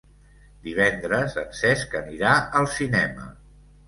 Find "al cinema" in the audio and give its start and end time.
2.61-3.29